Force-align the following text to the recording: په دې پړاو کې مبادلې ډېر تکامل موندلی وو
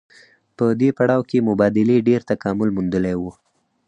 په 0.57 0.65
دې 0.79 0.89
پړاو 0.97 1.27
کې 1.29 1.45
مبادلې 1.49 1.97
ډېر 2.07 2.21
تکامل 2.31 2.69
موندلی 2.75 3.15
وو 3.17 3.31